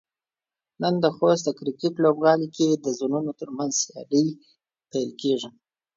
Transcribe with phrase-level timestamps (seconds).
[0.81, 4.25] نن د خوست د کرکټ لوبغالي کې د زونونو ترمنځ سيالۍ
[4.91, 5.49] پيل کيږي.